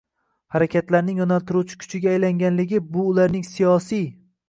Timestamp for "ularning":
3.15-3.49